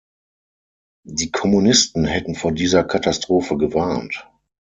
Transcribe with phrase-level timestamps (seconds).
[1.05, 4.27] Die Kommunisten hätten vor dieser Katastrophe gewarnt.